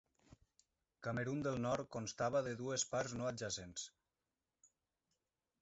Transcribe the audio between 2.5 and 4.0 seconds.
dues parts no adjacents.